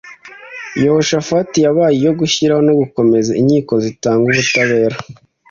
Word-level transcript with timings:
Yehoshafati 0.83 1.57
yabaye 1.65 1.95
iyo 2.01 2.11
gushyiraho 2.19 2.61
no 2.67 2.73
gukomeza 2.81 3.31
inkiko 3.41 3.73
zitanga 3.85 4.23
ubutabera 4.33 4.97